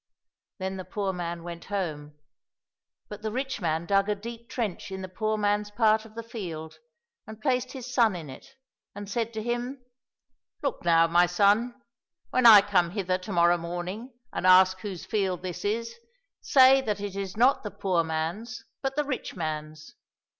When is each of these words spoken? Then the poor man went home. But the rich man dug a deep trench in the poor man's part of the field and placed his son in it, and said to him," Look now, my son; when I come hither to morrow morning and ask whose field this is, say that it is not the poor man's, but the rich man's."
Then 0.57 0.77
the 0.77 0.83
poor 0.83 1.13
man 1.13 1.43
went 1.43 1.65
home. 1.65 2.17
But 3.07 3.21
the 3.21 3.31
rich 3.31 3.61
man 3.61 3.85
dug 3.85 4.09
a 4.09 4.15
deep 4.15 4.49
trench 4.49 4.89
in 4.91 5.03
the 5.03 5.07
poor 5.07 5.37
man's 5.37 5.69
part 5.69 6.05
of 6.05 6.15
the 6.15 6.23
field 6.23 6.79
and 7.27 7.39
placed 7.39 7.73
his 7.73 7.93
son 7.93 8.15
in 8.15 8.27
it, 8.27 8.55
and 8.95 9.07
said 9.07 9.31
to 9.35 9.43
him," 9.43 9.85
Look 10.63 10.83
now, 10.83 11.05
my 11.05 11.27
son; 11.27 11.79
when 12.31 12.47
I 12.47 12.61
come 12.61 12.89
hither 12.89 13.19
to 13.19 13.31
morrow 13.31 13.59
morning 13.59 14.11
and 14.33 14.47
ask 14.47 14.79
whose 14.79 15.05
field 15.05 15.43
this 15.43 15.63
is, 15.63 15.93
say 16.41 16.81
that 16.81 16.99
it 16.99 17.15
is 17.15 17.37
not 17.37 17.61
the 17.61 17.69
poor 17.69 18.03
man's, 18.03 18.65
but 18.81 18.95
the 18.95 19.05
rich 19.05 19.35
man's." 19.35 19.93